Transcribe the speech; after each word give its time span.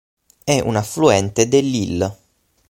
È 0.43 0.59
un 0.59 0.77
affluente 0.77 1.47
dell'Ill. 1.47 2.11